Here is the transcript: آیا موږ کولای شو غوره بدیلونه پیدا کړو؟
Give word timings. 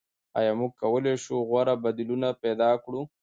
آیا 0.39 0.51
موږ 0.59 0.71
کولای 0.81 1.15
شو 1.23 1.35
غوره 1.49 1.75
بدیلونه 1.83 2.29
پیدا 2.43 2.69
کړو؟ 2.83 3.01